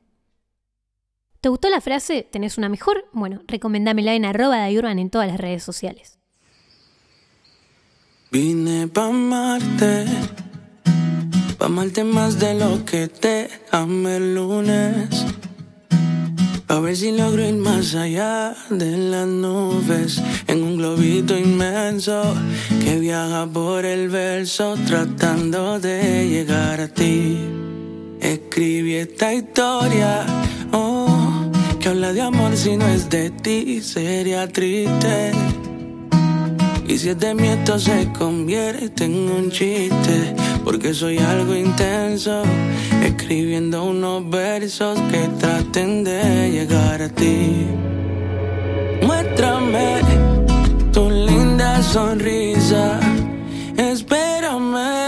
¿Te 1.42 1.50
gustó 1.50 1.68
la 1.68 1.82
frase? 1.82 2.22
¿Tenés 2.22 2.56
una 2.56 2.70
mejor? 2.70 3.04
Bueno, 3.12 3.42
recomendámela 3.46 4.14
en 4.14 4.24
arroba 4.24 4.56
Dayurban 4.56 4.98
en 4.98 5.10
todas 5.10 5.28
las 5.28 5.38
redes 5.38 5.62
sociales. 5.62 6.18
Vine 8.32 8.88
pa' 8.88 9.08
amarte, 9.08 10.06
pa' 11.58 11.66
amarte 11.66 12.04
más 12.04 12.38
de 12.38 12.54
lo 12.54 12.86
que 12.86 13.08
te 13.08 13.50
amé 13.70 14.16
el 14.16 14.34
lunes. 14.34 15.10
A 16.70 16.80
ver 16.80 16.94
si 16.94 17.12
logro 17.12 17.42
ir 17.42 17.54
más 17.54 17.94
allá 17.94 18.54
de 18.68 18.98
las 18.98 19.26
nubes 19.26 20.20
en 20.46 20.62
un 20.62 20.76
globito 20.76 21.36
inmenso 21.36 22.34
que 22.84 22.98
viaja 22.98 23.46
por 23.46 23.86
el 23.86 24.10
verso 24.10 24.74
tratando 24.86 25.80
de 25.80 26.28
llegar 26.28 26.82
a 26.82 26.88
ti. 26.88 27.38
Escribí 28.20 28.96
esta 28.96 29.32
historia, 29.32 30.26
oh, 30.72 31.50
que 31.80 31.88
habla 31.88 32.12
de 32.12 32.20
amor 32.20 32.54
si 32.54 32.76
no 32.76 32.86
es 32.86 33.08
de 33.08 33.30
ti, 33.30 33.80
sería 33.80 34.46
triste. 34.46 35.32
Y 36.86 36.98
si 36.98 37.08
es 37.08 37.18
de 37.18 37.78
se 37.78 38.12
convierte 38.12 39.04
en 39.06 39.30
un 39.30 39.50
chiste 39.50 40.34
Porque 40.68 40.92
soy 40.92 41.16
algo 41.16 41.54
intenso 41.54 42.42
Escribiendo 43.02 43.84
unos 43.84 44.28
versos 44.28 45.00
que 45.10 45.26
traten 45.40 46.04
de 46.04 46.50
llegar 46.50 47.00
a 47.00 47.08
ti 47.08 47.66
Muéstrame 49.00 50.02
tu 50.92 51.08
linda 51.08 51.82
sonrisa 51.82 53.00
Espérame 53.78 55.06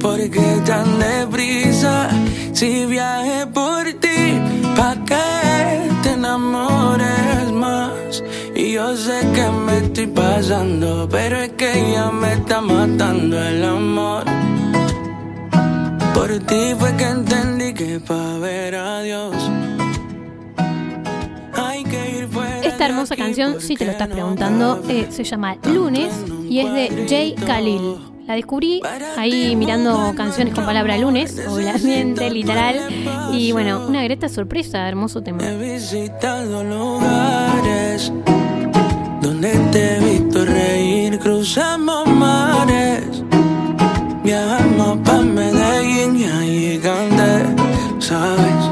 Porque 0.00 0.40
tan 0.64 0.98
deprisa 0.98 2.08
Si 2.54 2.86
viaje 2.86 3.46
por 3.48 3.84
ti 4.00 4.40
Pa' 4.74 4.96
que 5.04 5.90
te 6.02 6.12
enamores 6.14 7.52
más 7.52 8.22
y 8.54 8.72
yo 8.72 8.94
sé 8.96 9.20
que 9.34 9.48
me 9.48 9.78
estoy 9.78 10.06
pasando, 10.08 11.08
pero 11.10 11.38
es 11.38 11.52
que 11.52 11.92
ya 11.94 12.10
me 12.10 12.34
está 12.34 12.60
matando 12.60 13.42
el 13.42 13.64
amor. 13.64 14.41
Por 16.14 16.38
ti 16.40 16.74
fue 16.78 16.96
que 16.96 17.04
entendí 17.04 17.74
que 17.74 18.00
para 18.00 18.38
ver 18.38 18.74
a 18.74 19.02
Dios 19.02 19.34
hay 21.54 21.84
que 21.84 22.18
ir 22.18 22.28
fuera. 22.28 22.60
Esta 22.60 22.86
hermosa 22.86 23.16
canción, 23.16 23.60
si 23.60 23.76
te 23.76 23.84
lo 23.84 23.92
estás 23.92 24.08
preguntando, 24.08 24.82
eh, 24.88 25.06
se 25.10 25.24
llama 25.24 25.56
Lunes 25.64 26.12
y 26.48 26.60
es 26.60 26.72
de 26.72 27.06
Jay 27.08 27.34
Khalil. 27.34 28.12
La 28.26 28.34
descubrí 28.34 28.80
ahí 29.16 29.56
mirando 29.56 30.14
canciones 30.16 30.54
con 30.54 30.64
palabra 30.64 30.96
lunes, 30.96 31.42
obviamente, 31.48 32.30
literal. 32.30 32.76
Y 33.32 33.50
bueno, 33.52 33.86
una 33.88 34.04
greta 34.04 34.28
sorpresa, 34.28 34.88
hermoso 34.88 35.22
tema. 35.22 35.42
He 35.42 35.56
visitado 35.56 36.62
lugares 36.62 38.12
donde 39.20 39.50
te 39.72 40.01
Sabes 48.12 48.64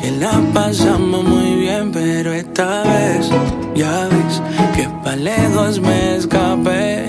que 0.00 0.10
la 0.12 0.40
pasamos 0.54 1.22
muy 1.22 1.54
bien, 1.56 1.92
pero 1.92 2.32
esta 2.32 2.82
vez 2.84 3.28
ya 3.74 4.08
ves 4.08 4.40
que 4.74 4.88
pa' 5.04 5.16
lejos 5.16 5.78
me 5.80 6.16
escapé 6.16 7.04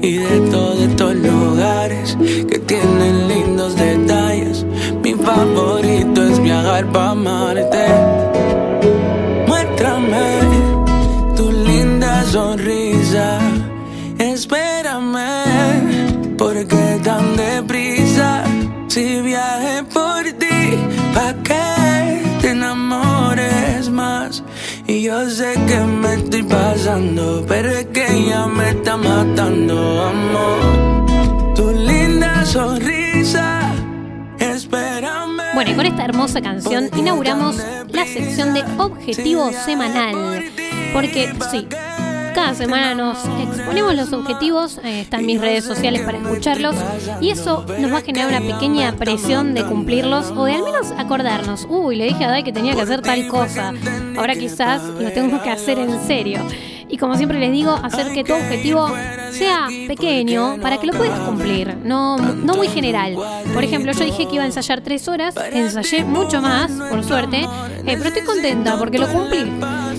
y 0.00 0.12
de 0.16 0.40
todos 0.50 0.80
estos 0.80 1.14
lugares 1.16 2.16
que 2.48 2.58
tienen 2.60 3.28
lindos 3.28 3.76
detalles, 3.76 4.64
mi 5.02 5.12
favorito 5.12 6.26
es 6.26 6.42
viajar 6.42 6.90
pa' 6.90 7.14
Marte. 7.14 7.86
Muéstrame 9.46 10.26
tu 11.36 11.52
linda 11.52 12.24
sonrisa. 12.24 13.38
Espérame, 14.18 15.28
porque 16.38 16.98
tan 17.04 17.36
deprisa. 17.36 18.42
Si 18.88 19.20
viaje 19.20 19.69
yo 25.20 25.28
sé 25.28 25.52
que 25.66 25.80
me 25.80 26.14
estoy 26.14 26.42
pasando, 26.42 27.44
pero 27.46 27.68
es 27.70 27.86
que 27.86 28.26
ya 28.28 28.46
me 28.46 28.70
está 28.70 28.96
matando, 28.96 30.02
amor. 30.02 31.54
Tu 31.54 31.70
linda 31.72 32.44
sonrisa. 32.46 33.72
Espérame. 34.38 35.42
Bueno, 35.54 35.70
y 35.72 35.74
con 35.74 35.86
esta 35.86 36.04
hermosa 36.04 36.40
canción 36.40 36.88
inauguramos 36.96 37.56
la 37.90 38.06
sección 38.06 38.54
de 38.54 38.62
objetivo 38.78 39.50
semanal. 39.66 40.44
Porque 40.94 41.34
sí, 41.50 41.66
cada 42.32 42.54
semana 42.54 42.94
nos 42.94 43.18
exponemos 43.48 43.94
los 43.94 44.12
objetivos, 44.12 44.78
eh, 44.84 45.00
están 45.00 45.26
mis 45.26 45.40
redes 45.40 45.64
sociales 45.64 46.02
para 46.02 46.18
escucharlos 46.18 46.76
y 47.20 47.30
eso 47.30 47.64
nos 47.78 47.92
va 47.92 47.98
a 47.98 48.02
generar 48.02 48.28
una 48.28 48.40
pequeña 48.40 48.96
presión 48.96 49.54
de 49.54 49.64
cumplirlos 49.64 50.30
o 50.30 50.44
de 50.44 50.54
al 50.54 50.62
menos 50.62 50.92
acordarnos, 50.96 51.66
uy, 51.68 51.96
le 51.96 52.06
dije 52.06 52.24
a 52.24 52.28
Dai 52.28 52.44
que 52.44 52.52
tenía 52.52 52.74
que 52.74 52.82
hacer 52.82 53.02
tal 53.02 53.26
cosa, 53.28 53.72
ahora 54.16 54.34
quizás 54.34 54.82
lo 54.82 55.12
tengo 55.12 55.42
que 55.42 55.50
hacer 55.50 55.78
en 55.78 56.00
serio. 56.06 56.40
Y 56.90 56.96
como 56.98 57.16
siempre 57.16 57.38
les 57.38 57.52
digo, 57.52 57.72
hacer 57.72 58.12
que 58.12 58.24
tu 58.24 58.34
objetivo 58.34 58.88
sea 59.30 59.68
pequeño 59.86 60.58
para 60.60 60.78
que 60.78 60.86
lo 60.86 60.92
puedas 60.92 61.18
cumplir, 61.20 61.76
no, 61.84 62.18
no 62.18 62.54
muy 62.54 62.68
general. 62.68 63.16
Por 63.54 63.62
ejemplo, 63.62 63.92
yo 63.92 64.04
dije 64.04 64.26
que 64.26 64.34
iba 64.34 64.42
a 64.42 64.46
ensayar 64.46 64.80
tres 64.80 65.06
horas, 65.08 65.34
ensayé 65.52 66.04
mucho 66.04 66.42
más, 66.42 66.70
por 66.72 67.04
suerte, 67.04 67.40
eh, 67.40 67.48
pero 67.84 68.04
estoy 68.04 68.22
contenta 68.22 68.76
porque 68.76 68.98
lo 68.98 69.08
cumplí. 69.08 69.50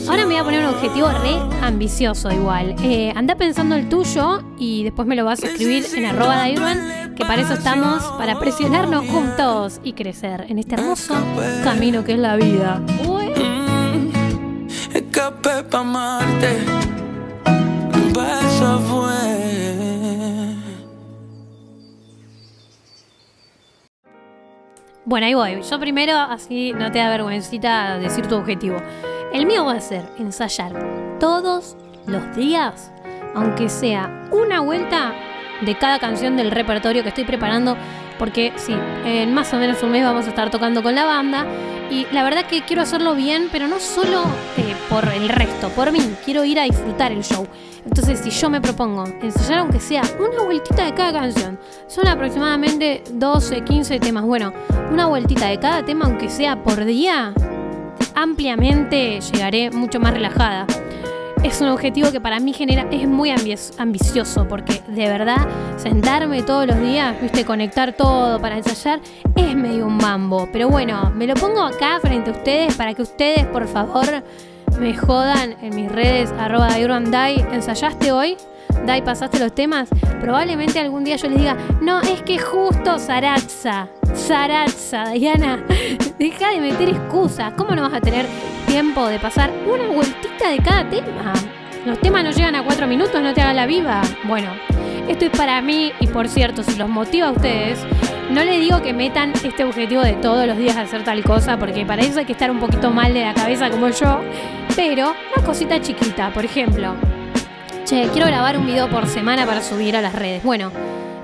Ahora 0.08 0.26
me 0.26 0.34
voy 0.34 0.38
a 0.38 0.44
poner 0.44 0.66
un 0.66 0.74
objetivo 0.74 1.08
re 1.10 1.36
ambicioso 1.62 2.32
igual. 2.32 2.76
Eh, 2.84 3.14
anda 3.16 3.36
pensando 3.36 3.76
el 3.76 3.88
tuyo 3.88 4.42
y 4.58 4.84
después 4.84 5.08
me 5.08 5.16
lo 5.16 5.26
vas 5.26 5.44
a 5.44 5.48
escribir 5.48 5.86
en 5.96 6.06
arroba 6.06 6.36
Dairuan, 6.38 7.16
que 7.16 7.24
para 7.24 7.42
eso 7.42 7.54
estamos, 7.54 8.04
para 8.18 8.40
presionarnos 8.40 9.06
juntos 9.08 9.80
y 9.84 9.94
crecer 9.94 10.46
en 10.50 10.60
este 10.60 10.76
hermoso 10.76 11.16
camino 11.64 12.04
que 12.04 12.14
es 12.14 12.20
la 12.20 12.36
vida. 12.36 12.82
Escapé 15.12 15.62
pa' 15.70 15.80
amarte. 15.80 16.64
Un 17.46 18.14
beso 18.14 18.80
fue. 18.80 20.56
Bueno, 25.04 25.26
ahí 25.26 25.34
voy. 25.34 25.62
Yo 25.70 25.80
primero, 25.82 26.16
así 26.16 26.72
no 26.72 26.94
te 26.94 27.00
da 27.00 27.10
vergüencita 27.10 27.98
decir 27.98 28.28
tu 28.28 28.38
objetivo. 28.38 28.78
El 29.34 29.46
mío 29.48 29.66
va 29.66 29.74
a 29.74 29.82
ser 29.82 30.06
ensayar 30.18 30.72
todos 31.20 31.76
los 32.08 32.34
días, 32.38 32.90
aunque 33.36 33.68
sea 33.68 34.30
una 34.32 34.62
vuelta 34.62 35.14
de 35.60 35.78
cada 35.78 36.00
canción 36.00 36.38
del 36.38 36.52
repertorio 36.52 37.04
que 37.04 37.10
estoy 37.10 37.26
preparando, 37.26 37.76
porque 38.18 38.54
sí, 38.56 38.78
en 39.04 39.34
más 39.34 39.54
o 39.54 39.58
menos 39.58 39.84
un 39.84 39.92
mes 39.92 40.06
vamos 40.06 40.26
a 40.28 40.30
estar 40.30 40.50
tocando 40.50 40.82
con 40.82 40.96
la 40.96 41.04
banda 41.04 41.46
y 41.92 42.08
la 42.14 42.24
verdad 42.24 42.46
que 42.46 42.62
quiero 42.62 42.84
hacerlo 42.84 43.14
bien, 43.14 43.50
pero 43.52 43.68
no 43.68 43.82
solo 43.82 44.24
eh, 44.56 44.71
por 44.92 45.08
el 45.12 45.30
resto, 45.30 45.70
por 45.70 45.92
mí, 45.92 46.00
quiero 46.26 46.44
ir 46.44 46.60
a 46.60 46.64
disfrutar 46.64 47.12
el 47.12 47.24
show. 47.24 47.48
Entonces, 47.86 48.20
si 48.20 48.30
yo 48.30 48.50
me 48.50 48.62
propongo 48.62 49.06
ensayar 49.22 49.60
aunque 49.60 49.80
sea 49.80 50.04
una 50.20 50.44
vueltita 50.44 50.86
de 50.86 50.94
cada 50.94 51.14
canción, 51.14 51.58
son 51.88 52.08
aproximadamente 52.08 53.04
12, 53.14 53.62
15 53.64 54.00
temas. 54.00 54.24
Bueno, 54.26 54.54
una 54.92 55.08
vueltita 55.08 55.48
de 55.48 55.58
cada 55.60 55.84
tema, 55.84 56.06
aunque 56.06 56.30
sea 56.30 56.62
por 56.62 56.84
día, 56.86 57.34
ampliamente 58.16 59.20
llegaré 59.22 59.72
mucho 59.72 60.00
más 60.00 60.14
relajada. 60.14 60.68
Es 61.44 61.60
un 61.60 61.70
objetivo 61.70 62.12
que 62.12 62.22
para 62.22 62.40
mí 62.40 62.54
genera, 62.54 62.86
es 62.92 63.08
muy 63.08 63.32
ambi- 63.32 63.74
ambicioso, 63.80 64.48
porque 64.48 64.84
de 64.90 65.08
verdad 65.10 65.48
sentarme 65.78 66.44
todos 66.44 66.68
los 66.68 66.80
días, 66.80 67.20
viste, 67.20 67.46
conectar 67.46 67.94
todo 67.94 68.40
para 68.40 68.58
ensayar, 68.58 69.00
es 69.36 69.56
medio 69.56 69.88
un 69.88 69.98
mambo. 69.98 70.48
Pero 70.54 70.70
bueno, 70.70 71.12
me 71.16 71.26
lo 71.26 71.34
pongo 71.34 71.64
acá 71.64 71.98
frente 72.00 72.30
a 72.30 72.34
ustedes 72.34 72.76
para 72.76 72.94
que 72.94 73.02
ustedes, 73.02 73.48
por 73.48 73.68
favor, 73.68 74.06
me 74.82 74.98
jodan 74.98 75.56
en 75.62 75.76
mis 75.76 75.92
redes, 75.92 76.34
arroba 76.40 76.70
Dai, 77.12 77.46
¿ensayaste 77.52 78.12
hoy? 78.12 78.36
Dai, 78.84 79.04
¿pasaste 79.04 79.38
los 79.38 79.54
temas? 79.54 79.90
Probablemente 80.20 80.80
algún 80.80 81.04
día 81.04 81.18
yo 81.18 81.30
les 81.30 81.38
diga, 81.38 81.56
no, 81.82 82.02
es 82.02 82.24
que 82.24 82.40
justo 82.40 82.98
Saratza, 82.98 83.90
Saratza, 84.16 85.12
Diana, 85.12 85.64
deja 86.20 86.50
de 86.50 86.60
meter 86.60 86.90
excusas. 86.90 87.54
¿Cómo 87.56 87.76
no 87.76 87.84
vas 87.84 87.94
a 87.94 88.02
tener 88.02 88.26
tiempo 88.66 89.06
de 89.06 89.20
pasar 89.20 89.52
una 89.72 89.88
vueltita 89.88 90.50
de 90.50 90.58
cada 90.58 90.90
tema? 90.90 91.34
Los 91.86 92.00
temas 92.00 92.24
no 92.24 92.32
llegan 92.32 92.56
a 92.56 92.64
cuatro 92.64 92.88
minutos, 92.88 93.22
no 93.22 93.36
te 93.36 93.42
hagan 93.42 93.58
la 93.58 93.68
viva. 93.68 94.02
Bueno, 94.24 94.50
esto 95.08 95.26
es 95.26 95.32
para 95.38 95.62
mí 95.62 95.92
y 96.00 96.08
por 96.08 96.28
cierto, 96.28 96.64
si 96.64 96.76
los 96.76 96.90
motiva 96.90 97.28
a 97.28 97.32
ustedes, 97.34 97.78
no 98.32 98.44
les 98.46 98.60
digo 98.62 98.82
que 98.82 98.94
metan 98.94 99.34
este 99.44 99.66
objetivo 99.66 100.02
de 100.02 100.14
todos 100.14 100.48
los 100.48 100.58
días 100.58 100.78
hacer 100.78 101.04
tal 101.04 101.22
cosa, 101.24 101.58
porque 101.58 101.86
para 101.86 102.02
eso 102.02 102.20
hay 102.20 102.26
que 102.26 102.32
estar 102.32 102.50
un 102.50 102.60
poquito 102.60 102.90
mal 102.90 103.14
de 103.14 103.26
la 103.26 103.34
cabeza 103.34 103.70
como 103.70 103.90
yo, 103.90 104.20
pero 104.76 105.14
una 105.36 105.46
cosita 105.46 105.82
chiquita, 105.82 106.32
por 106.34 106.46
ejemplo, 106.46 106.96
che, 107.84 108.08
quiero 108.14 108.28
grabar 108.28 108.58
un 108.58 108.66
video 108.66 108.90
por 108.90 109.06
semana 109.08 109.46
para 109.46 109.62
subir 109.62 109.98
a 109.98 110.02
las 110.02 110.14
redes. 110.14 110.44
Bueno, 110.44 110.72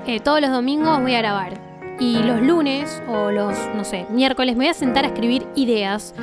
eh, 0.06 0.20
todos 0.20 0.40
los 0.40 0.50
domingos 0.50 1.00
voy 1.00 1.14
a 1.14 1.18
grabar 1.18 1.54
y 1.98 2.18
los 2.18 2.42
lunes 2.42 3.02
o 3.08 3.30
los, 3.30 3.54
no 3.74 3.84
sé, 3.84 4.06
miércoles 4.10 4.54
me 4.56 4.64
voy 4.64 4.70
a 4.70 4.74
sentar 4.74 5.04
a 5.04 5.08
escribir 5.08 5.46
ideas. 5.54 6.14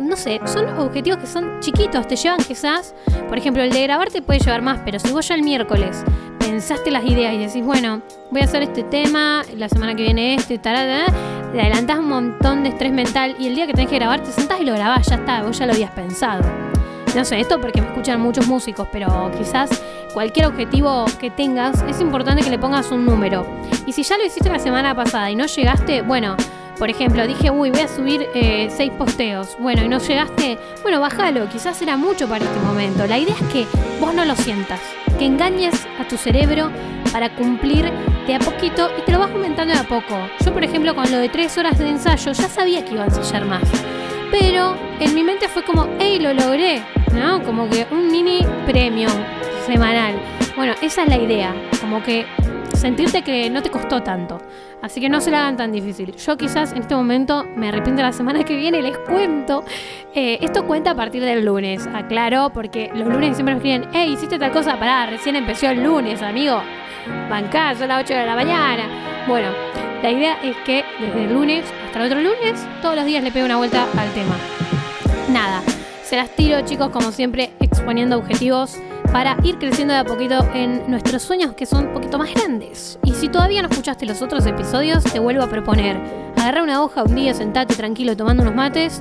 No 0.00 0.16
sé, 0.16 0.40
son 0.46 0.66
objetivos 0.78 1.20
que 1.20 1.26
son 1.26 1.60
chiquitos, 1.60 2.08
te 2.08 2.16
llevan 2.16 2.38
quizás, 2.38 2.94
por 3.28 3.38
ejemplo, 3.38 3.62
el 3.62 3.70
de 3.70 3.82
grabar 3.84 4.10
te 4.10 4.20
puede 4.20 4.40
llevar 4.40 4.62
más, 4.62 4.80
pero 4.84 4.98
si 4.98 5.12
vos 5.12 5.28
ya 5.28 5.36
el 5.36 5.42
miércoles 5.42 6.02
pensaste 6.42 6.90
las 6.90 7.04
ideas 7.04 7.34
y 7.34 7.38
decís, 7.38 7.64
bueno, 7.64 8.02
voy 8.30 8.40
a 8.40 8.44
hacer 8.44 8.62
este 8.64 8.82
tema, 8.82 9.42
la 9.56 9.68
semana 9.68 9.94
que 9.94 10.02
viene 10.02 10.34
este, 10.34 10.58
tarada, 10.58 11.06
le 11.52 11.60
adelantás 11.60 12.00
un 12.00 12.08
montón 12.08 12.64
de 12.64 12.70
estrés 12.70 12.92
mental 12.92 13.36
y 13.38 13.46
el 13.46 13.54
día 13.54 13.66
que 13.66 13.74
tenés 13.74 13.88
que 13.88 13.96
grabar 13.96 14.20
te 14.22 14.32
sentás 14.32 14.60
y 14.60 14.64
lo 14.64 14.72
grabás, 14.72 15.06
ya 15.06 15.16
está, 15.16 15.42
vos 15.42 15.56
ya 15.56 15.66
lo 15.66 15.72
habías 15.72 15.92
pensado. 15.92 16.42
No 17.14 17.24
sé, 17.24 17.38
esto 17.38 17.60
porque 17.60 17.80
me 17.80 17.86
escuchan 17.88 18.20
muchos 18.20 18.48
músicos, 18.48 18.88
pero 18.90 19.30
quizás 19.38 19.70
cualquier 20.14 20.46
objetivo 20.46 21.04
que 21.20 21.30
tengas 21.30 21.80
es 21.82 22.00
importante 22.00 22.42
que 22.42 22.50
le 22.50 22.58
pongas 22.58 22.90
un 22.90 23.06
número. 23.06 23.46
Y 23.86 23.92
si 23.92 24.02
ya 24.02 24.16
lo 24.18 24.24
hiciste 24.24 24.48
la 24.48 24.58
semana 24.58 24.94
pasada 24.96 25.30
y 25.30 25.36
no 25.36 25.46
llegaste, 25.46 26.02
bueno, 26.02 26.36
por 26.82 26.90
ejemplo, 26.90 27.24
dije, 27.28 27.48
uy, 27.48 27.70
voy 27.70 27.82
a 27.82 27.86
subir 27.86 28.28
eh, 28.34 28.68
seis 28.68 28.90
posteos. 28.98 29.56
Bueno, 29.60 29.84
y 29.84 29.88
no 29.88 30.00
llegaste, 30.00 30.58
bueno, 30.82 31.00
bájalo, 31.00 31.48
quizás 31.48 31.80
era 31.80 31.96
mucho 31.96 32.26
para 32.26 32.44
este 32.44 32.58
momento. 32.58 33.06
La 33.06 33.20
idea 33.20 33.36
es 33.40 33.52
que 33.52 33.66
vos 34.00 34.12
no 34.12 34.24
lo 34.24 34.34
sientas, 34.34 34.80
que 35.16 35.26
engañes 35.26 35.86
a 36.00 36.08
tu 36.08 36.16
cerebro 36.16 36.72
para 37.12 37.32
cumplir 37.36 37.88
de 38.26 38.34
a 38.34 38.40
poquito 38.40 38.90
y 38.98 39.02
te 39.02 39.12
lo 39.12 39.20
vas 39.20 39.30
aumentando 39.30 39.72
de 39.72 39.78
a 39.78 39.84
poco. 39.84 40.26
Yo, 40.44 40.52
por 40.52 40.64
ejemplo, 40.64 40.92
con 40.96 41.08
lo 41.08 41.18
de 41.18 41.28
tres 41.28 41.56
horas 41.56 41.78
de 41.78 41.88
ensayo, 41.88 42.32
ya 42.32 42.48
sabía 42.48 42.84
que 42.84 42.94
iba 42.94 43.04
a 43.04 43.06
ensayar 43.06 43.44
más. 43.44 43.62
Pero 44.32 44.74
en 44.98 45.14
mi 45.14 45.22
mente 45.22 45.46
fue 45.46 45.62
como, 45.62 45.86
hey, 46.00 46.18
lo 46.18 46.34
logré, 46.34 46.82
¿no? 47.14 47.44
Como 47.44 47.70
que 47.70 47.86
un 47.92 48.10
mini 48.10 48.44
premio 48.66 49.08
semanal. 49.68 50.20
Bueno, 50.56 50.74
esa 50.82 51.04
es 51.04 51.08
la 51.08 51.18
idea, 51.18 51.54
como 51.80 52.02
que 52.02 52.26
sentirte 52.74 53.22
que 53.22 53.48
no 53.50 53.62
te 53.62 53.70
costó 53.70 54.02
tanto. 54.02 54.40
Así 54.82 55.00
que 55.00 55.08
no 55.08 55.20
se 55.20 55.30
la 55.30 55.42
hagan 55.42 55.56
tan 55.56 55.70
difícil. 55.70 56.14
Yo 56.16 56.36
quizás 56.36 56.72
en 56.72 56.78
este 56.78 56.96
momento 56.96 57.46
me 57.56 57.68
arrepiento 57.68 58.02
la 58.02 58.12
semana 58.12 58.42
que 58.42 58.56
viene, 58.56 58.82
les 58.82 58.98
cuento. 58.98 59.64
Eh, 60.12 60.38
esto 60.40 60.66
cuenta 60.66 60.90
a 60.90 60.94
partir 60.96 61.22
del 61.24 61.44
lunes, 61.44 61.86
aclaro, 61.94 62.50
porque 62.52 62.90
los 62.92 63.08
lunes 63.08 63.36
siempre 63.36 63.54
me 63.54 63.58
escriben, 63.58 63.88
hey, 63.92 64.12
hiciste 64.12 64.40
tal 64.40 64.50
cosa, 64.50 64.78
pará, 64.78 65.06
recién 65.06 65.36
empezó 65.36 65.68
el 65.68 65.84
lunes, 65.84 66.20
amigo. 66.20 66.60
Bancá, 67.30 67.76
son 67.76 67.88
las 67.88 68.02
8 68.02 68.12
de 68.12 68.26
la 68.26 68.34
mañana. 68.34 68.82
Bueno, 69.28 69.48
la 70.02 70.10
idea 70.10 70.38
es 70.42 70.56
que 70.64 70.84
desde 70.98 71.24
el 71.24 71.32
lunes 71.32 71.64
hasta 71.86 72.00
el 72.00 72.06
otro 72.06 72.20
lunes, 72.20 72.66
todos 72.82 72.96
los 72.96 73.04
días 73.04 73.22
le 73.22 73.30
pego 73.30 73.46
una 73.46 73.58
vuelta 73.58 73.86
al 73.96 74.12
tema. 74.12 74.36
Nada, 75.30 75.62
se 76.02 76.16
las 76.16 76.28
tiro 76.30 76.60
chicos 76.62 76.90
como 76.90 77.12
siempre 77.12 77.52
exponiendo 77.60 78.18
objetivos 78.18 78.78
para 79.12 79.36
ir 79.44 79.58
creciendo 79.58 79.92
de 79.92 80.00
a 80.00 80.04
poquito 80.04 80.48
en 80.54 80.90
nuestros 80.90 81.22
sueños 81.22 81.52
que 81.52 81.66
son 81.66 81.88
un 81.88 81.92
poquito 81.92 82.18
más 82.18 82.32
grandes. 82.32 82.98
Y 83.04 83.12
si 83.12 83.28
todavía 83.28 83.62
no 83.62 83.68
escuchaste 83.68 84.06
los 84.06 84.22
otros 84.22 84.46
episodios, 84.46 85.04
te 85.04 85.18
vuelvo 85.18 85.42
a 85.42 85.48
proponer. 85.48 86.00
Agarra 86.36 86.62
una 86.62 86.82
hoja 86.82 87.02
un 87.02 87.14
día, 87.14 87.34
sentate 87.34 87.74
tranquilo 87.74 88.16
tomando 88.16 88.42
unos 88.42 88.54
mates, 88.54 89.00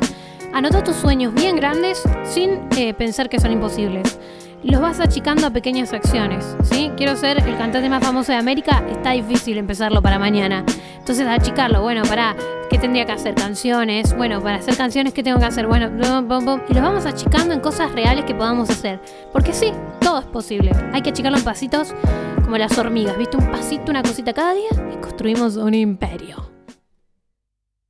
anota 0.53 0.83
tus 0.83 0.97
sueños 0.97 1.33
bien 1.33 1.55
grandes 1.55 2.03
sin 2.25 2.59
eh, 2.77 2.93
pensar 2.93 3.29
que 3.29 3.39
son 3.39 3.53
imposibles. 3.53 4.19
Los 4.63 4.79
vas 4.79 4.99
achicando 4.99 5.47
a 5.47 5.49
pequeñas 5.49 5.91
acciones, 5.91 6.55
¿sí? 6.63 6.91
Quiero 6.95 7.15
ser 7.15 7.39
el 7.39 7.57
cantante 7.57 7.89
más 7.89 8.03
famoso 8.03 8.31
de 8.31 8.37
América, 8.37 8.83
está 8.91 9.11
difícil 9.11 9.57
empezarlo 9.57 10.03
para 10.03 10.19
mañana. 10.19 10.63
Entonces, 10.99 11.25
achicarlo, 11.27 11.81
bueno, 11.81 12.03
para 12.03 12.35
¿qué 12.69 12.77
tendría 12.77 13.05
que 13.05 13.11
hacer? 13.11 13.33
Canciones, 13.33 14.15
bueno, 14.15 14.39
para 14.39 14.57
hacer 14.57 14.77
canciones, 14.77 15.13
¿qué 15.13 15.23
tengo 15.23 15.39
que 15.39 15.45
hacer? 15.45 15.65
Bueno, 15.65 15.89
bum, 15.89 16.27
bum, 16.27 16.45
bum. 16.45 16.61
y 16.69 16.73
los 16.75 16.83
vamos 16.83 17.07
achicando 17.07 17.55
en 17.55 17.59
cosas 17.59 17.91
reales 17.91 18.23
que 18.25 18.35
podamos 18.35 18.69
hacer. 18.69 19.01
Porque 19.33 19.51
sí, 19.51 19.73
todo 19.99 20.19
es 20.19 20.25
posible. 20.25 20.71
Hay 20.93 21.01
que 21.01 21.09
achicarlo 21.09 21.39
en 21.39 21.43
pasitos 21.43 21.95
como 22.43 22.57
las 22.57 22.77
hormigas, 22.77 23.17
¿viste? 23.17 23.37
Un 23.37 23.49
pasito, 23.49 23.89
una 23.89 24.03
cosita 24.03 24.31
cada 24.31 24.53
día 24.53 24.69
y 24.93 25.01
construimos 25.01 25.55
un 25.55 25.73
imperio. 25.73 26.51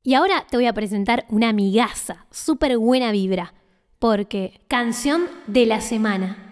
Y 0.04 0.14
ahora 0.14 0.46
te 0.50 0.56
voy 0.56 0.68
a 0.68 0.74
presentar 0.74 1.26
una 1.30 1.50
amigaza, 1.50 2.26
súper 2.32 2.78
buena 2.78 3.12
vibra, 3.12 3.54
porque 4.00 4.62
canción 4.70 5.26
de 5.48 5.66
la 5.66 5.82
semana. 5.82 6.51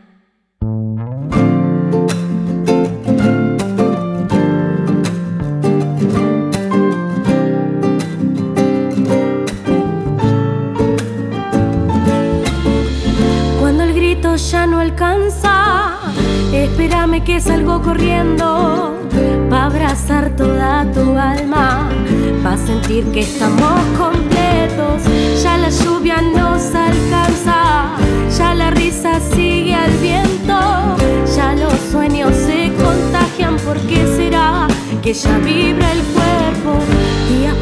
Salgo 17.41 17.81
corriendo 17.81 18.97
para 19.49 19.65
abrazar 19.65 20.29
toda 20.35 20.85
tu 20.91 21.17
alma, 21.17 21.89
para 22.43 22.57
sentir 22.57 23.05
que 23.11 23.21
estamos 23.21 23.79
completos. 23.97 25.03
Ya 25.41 25.57
la 25.57 25.69
lluvia 25.69 26.21
nos 26.21 26.75
alcanza, 26.75 27.95
ya 28.37 28.53
la 28.55 28.71
risa 28.71 29.19
sigue 29.19 29.73
al 29.73 29.91
viento, 29.97 30.59
ya 31.35 31.53
los 31.53 31.73
sueños 31.91 32.35
se 32.35 32.71
contagian. 32.73 33.57
¿Por 33.57 33.77
qué 33.87 34.05
será 34.17 34.67
que 35.01 35.13
ya 35.13 35.37
vibra 35.37 35.91
el 35.91 36.01
cuerpo? 36.01 36.79
Días 37.29 37.55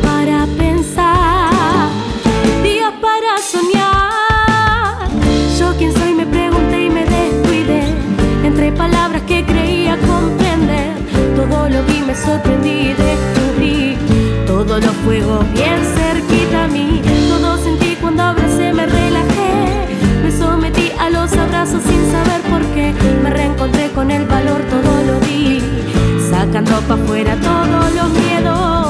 sorprendí, 12.17 12.93
descubrí 12.93 13.97
Todos 14.45 14.83
los 14.83 14.95
fuegos 15.05 15.45
bien 15.53 15.81
cerquita 15.95 16.65
a 16.65 16.67
mí. 16.67 17.01
Todo 17.29 17.57
sentí 17.57 17.95
cuando 18.01 18.23
abracé, 18.23 18.73
me 18.73 18.85
relajé 18.85 19.87
Me 20.23 20.31
sometí 20.31 20.91
a 20.99 21.09
los 21.09 21.31
abrazos 21.33 21.83
sin 21.83 22.11
saber 22.11 22.41
por 22.49 22.61
qué. 22.73 22.93
Me 23.23 23.29
reencontré 23.29 23.89
con 23.91 24.11
el 24.11 24.25
valor, 24.25 24.61
todo 24.63 25.03
lo 25.03 25.19
vi 25.27 25.61
Sacando 26.29 26.79
pa' 26.87 26.95
afuera 26.95 27.35
todos 27.41 27.93
los 27.93 28.09
miedos. 28.09 28.87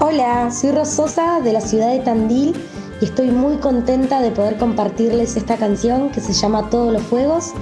Hola, 0.00 0.50
soy 0.50 0.72
Rososa 0.72 1.40
de 1.40 1.52
la 1.52 1.60
ciudad 1.60 1.90
de 1.92 2.00
Tandil 2.00 2.54
y 3.00 3.04
estoy 3.04 3.30
muy 3.30 3.56
contenta 3.56 4.20
de 4.20 4.30
poder 4.30 4.56
compartirles 4.56 5.36
esta 5.36 5.56
canción 5.56 6.10
que 6.10 6.20
se 6.20 6.32
llama 6.32 6.70
Todos 6.70 6.92
los 6.92 7.02
Fuegos 7.02 7.52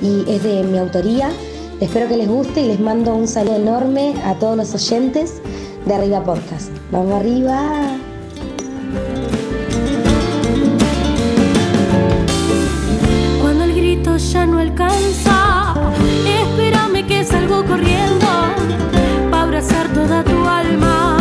y 0.00 0.24
es 0.28 0.42
de 0.42 0.62
mi 0.64 0.78
autoría. 0.78 1.30
Espero 1.80 2.08
que 2.08 2.16
les 2.16 2.28
guste 2.28 2.62
y 2.62 2.66
les 2.66 2.80
mando 2.80 3.14
un 3.14 3.28
saludo 3.28 3.54
enorme 3.54 4.14
a 4.24 4.34
todos 4.34 4.56
los 4.56 4.74
oyentes 4.74 5.40
de 5.86 5.94
Arriba 5.94 6.24
Podcast. 6.24 6.70
¡Vamos 6.90 7.20
arriba! 7.20 7.96
Cuando 13.40 13.62
el 13.62 13.74
grito 13.76 14.16
ya 14.16 14.44
no 14.44 14.58
alcanza, 14.58 15.74
espérame 16.26 17.06
que 17.06 17.22
salgo 17.24 17.64
corriendo 17.64 18.26
para 19.30 19.44
abrazar 19.44 19.86
toda 19.94 20.24
tu 20.24 20.44
alma, 20.48 21.16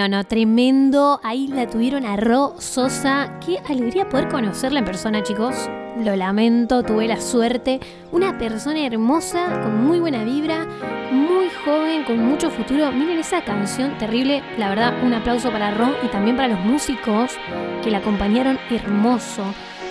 No, 0.00 0.08
no, 0.08 0.24
tremendo. 0.24 1.20
Ahí 1.22 1.46
la 1.46 1.68
tuvieron 1.68 2.06
a 2.06 2.16
Ro 2.16 2.54
Sosa. 2.58 3.38
Qué 3.44 3.58
alegría 3.68 4.08
poder 4.08 4.28
conocerla 4.28 4.78
en 4.78 4.86
persona, 4.86 5.22
chicos. 5.22 5.54
Lo 6.02 6.16
lamento, 6.16 6.82
tuve 6.82 7.06
la 7.06 7.20
suerte. 7.20 7.80
Una 8.10 8.38
persona 8.38 8.86
hermosa, 8.86 9.60
con 9.62 9.84
muy 9.84 10.00
buena 10.00 10.24
vibra, 10.24 10.66
muy 11.12 11.50
joven, 11.66 12.04
con 12.04 12.18
mucho 12.18 12.50
futuro. 12.50 12.90
Miren 12.92 13.18
esa 13.18 13.44
canción 13.44 13.98
terrible. 13.98 14.42
La 14.56 14.70
verdad, 14.70 14.94
un 15.04 15.12
aplauso 15.12 15.50
para 15.50 15.70
Ro 15.72 15.94
y 16.02 16.08
también 16.08 16.34
para 16.34 16.48
los 16.48 16.60
músicos 16.60 17.32
que 17.84 17.90
la 17.90 17.98
acompañaron 17.98 18.58
hermoso. 18.70 19.42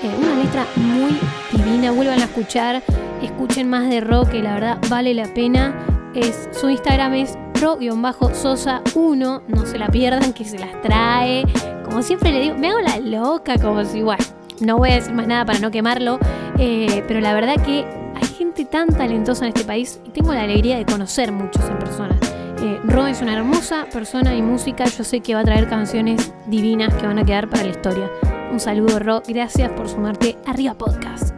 Eh, 0.02 0.10
una 0.18 0.44
letra 0.44 0.66
muy 0.76 1.20
divina. 1.52 1.92
Vuelvan 1.92 2.20
a 2.20 2.24
escuchar. 2.24 2.82
Escuchen 3.22 3.70
más 3.70 3.88
de 3.92 4.02
Ro, 4.02 4.26
que 4.26 4.42
la 4.42 4.56
verdad 4.56 4.80
vale 4.90 5.14
la 5.14 5.32
pena. 5.36 5.76
Es, 6.16 6.50
su 6.52 6.68
Instagram 6.68 7.14
es 7.14 7.38
pro-sosa1. 7.60 9.42
No 9.48 9.66
se 9.66 9.78
la 9.78 9.88
pierdan, 9.88 10.34
que 10.34 10.46
se 10.46 10.58
las 10.60 10.82
trae. 10.82 11.44
Como 11.84 12.02
siempre 12.02 12.32
le 12.32 12.40
digo, 12.42 12.58
me 12.58 12.70
hago 12.70 12.80
la 12.80 13.00
loca, 13.00 13.58
como 13.58 13.84
si, 13.84 14.02
bueno, 14.02 14.24
no 14.62 14.78
voy 14.78 14.92
a 14.92 14.96
decir 14.96 15.14
más 15.14 15.28
nada 15.28 15.46
para 15.46 15.60
no 15.60 15.72
quemarlo. 15.72 16.20
eh, 16.58 17.04
pero 17.08 17.20
la 17.22 17.34
verdad 17.34 17.56
que 17.66 17.86
hay 18.16 18.28
gente 18.38 18.66
tan 18.66 18.90
talentosa 18.90 19.46
en 19.46 19.50
este 19.50 19.64
país 19.64 20.00
y 20.06 20.10
tengo 20.10 20.34
la 20.34 20.42
alegría 20.44 20.78
de 20.78 20.86
conocer 20.86 21.32
muchos 21.32 21.64
en 21.70 21.80
persona. 21.80 22.18
Eh, 22.62 22.80
Ro 22.84 23.08
es 23.08 23.22
una 23.22 23.34
hermosa 23.34 23.86
persona 23.92 24.36
y 24.36 24.42
música. 24.42 24.84
Yo 24.86 25.04
sé 25.04 25.22
que 25.22 25.34
va 25.34 25.42
a 25.42 25.44
traer 25.46 25.70
canciones 25.70 26.34
divinas 26.48 26.94
que 26.96 27.08
van 27.08 27.18
a 27.20 27.24
quedar 27.26 27.50
para 27.50 27.64
la 27.64 27.70
historia. 27.70 28.10
Un 28.52 28.60
saludo, 28.60 29.00
Ro. 29.00 29.22
Gracias 29.28 29.72
por 29.72 29.88
sumarte 29.88 30.38
Arriba 30.46 30.74
Podcast. 30.74 31.34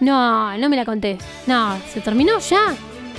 No, 0.00 0.56
no 0.56 0.68
me 0.68 0.76
la 0.76 0.84
conté. 0.84 1.18
No, 1.46 1.76
¿se 1.92 2.00
terminó 2.00 2.38
ya? 2.38 2.74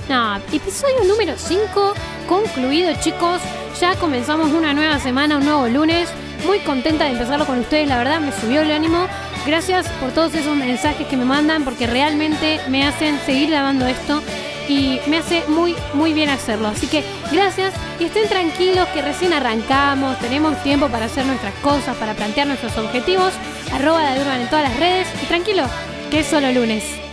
No, 0.08 0.36
episodio 0.52 1.02
número 1.04 1.34
5 1.36 1.94
concluido, 2.28 2.92
chicos. 3.00 3.40
Ya 3.80 3.96
comenzamos 3.96 4.52
una 4.52 4.72
nueva 4.72 5.00
semana, 5.00 5.36
un 5.36 5.44
nuevo 5.44 5.66
lunes. 5.66 6.08
Muy 6.46 6.60
contenta 6.60 7.04
de 7.04 7.10
empezarlo 7.10 7.44
con 7.44 7.58
ustedes, 7.58 7.88
la 7.88 7.98
verdad 7.98 8.20
me 8.20 8.30
subió 8.30 8.60
el 8.60 8.70
ánimo. 8.70 9.08
Gracias 9.44 9.88
por 10.00 10.12
todos 10.12 10.32
esos 10.34 10.56
mensajes 10.56 11.08
que 11.08 11.16
me 11.16 11.24
mandan 11.24 11.64
porque 11.64 11.88
realmente 11.88 12.60
me 12.68 12.84
hacen 12.84 13.18
seguir 13.26 13.50
grabando 13.50 13.84
esto 13.86 14.22
y 14.68 15.00
me 15.08 15.18
hace 15.18 15.42
muy, 15.48 15.74
muy 15.92 16.12
bien 16.12 16.28
hacerlo. 16.28 16.68
Así 16.68 16.86
que 16.86 17.02
gracias 17.32 17.74
y 17.98 18.04
estén 18.04 18.28
tranquilos 18.28 18.86
que 18.88 19.02
recién 19.02 19.32
arrancamos, 19.32 20.20
tenemos 20.20 20.62
tiempo 20.62 20.88
para 20.88 21.06
hacer 21.06 21.26
nuestras 21.26 21.54
cosas, 21.56 21.96
para 21.96 22.14
plantear 22.14 22.46
nuestros 22.46 22.78
objetivos. 22.78 23.32
Arroba 23.72 24.08
de 24.12 24.20
Urban 24.20 24.40
en 24.40 24.50
todas 24.50 24.68
las 24.68 24.78
redes 24.78 25.08
y 25.20 25.26
tranquilo, 25.26 25.64
que 26.12 26.20
es 26.20 26.26
solo 26.28 26.52
lunes. 26.52 27.05